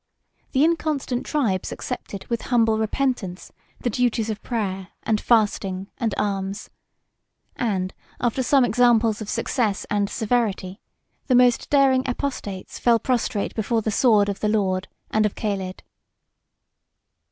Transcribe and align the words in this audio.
The 0.53 0.63
inconstant 0.63 1.27
tribes 1.27 1.71
accepted, 1.71 2.25
with 2.25 2.41
humble 2.49 2.79
repentance, 2.79 3.51
the 3.81 3.89
duties 3.91 4.31
of 4.31 4.41
prayer, 4.41 4.87
and 5.03 5.21
fasting, 5.21 5.91
and 5.99 6.15
alms; 6.17 6.71
and, 7.55 7.93
after 8.19 8.41
some 8.41 8.65
examples 8.65 9.21
of 9.21 9.29
success 9.29 9.85
and 9.91 10.09
severity, 10.09 10.81
the 11.27 11.35
most 11.35 11.69
daring 11.69 12.01
apostates 12.07 12.79
fell 12.79 12.97
prostrate 12.97 13.53
before 13.53 13.83
the 13.83 13.91
sword 13.91 14.27
of 14.27 14.39
the 14.39 14.49
Lord 14.49 14.87
and 15.11 15.23
of 15.23 15.35
Caled. 15.35 15.83